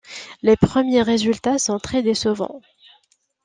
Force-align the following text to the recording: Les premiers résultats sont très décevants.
Les 0.41 0.57
premiers 0.57 1.03
résultats 1.03 1.59
sont 1.59 1.77
très 1.77 2.01
décevants. 2.01 2.61